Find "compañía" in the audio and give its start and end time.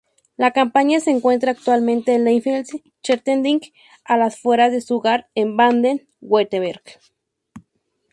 0.49-0.99